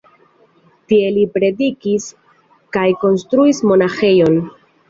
[0.93, 2.09] Tie li predikis
[2.79, 4.43] kaj konstruis monaĥejon.